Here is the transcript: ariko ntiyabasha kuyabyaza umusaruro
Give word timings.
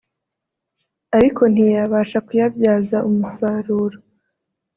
ariko 1.17 1.41
ntiyabasha 1.51 2.17
kuyabyaza 2.27 2.97
umusaruro 3.09 3.97